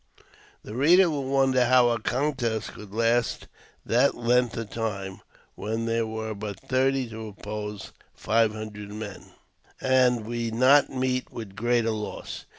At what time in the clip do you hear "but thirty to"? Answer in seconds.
6.33-7.27